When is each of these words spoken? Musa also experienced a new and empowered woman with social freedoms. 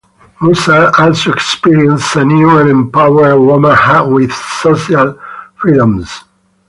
Musa 0.41 0.91
also 0.99 1.31
experienced 1.31 2.15
a 2.15 2.25
new 2.25 2.57
and 2.57 2.67
empowered 2.71 3.39
woman 3.39 3.71
with 4.11 4.33
social 4.33 5.15
freedoms. 5.55 6.23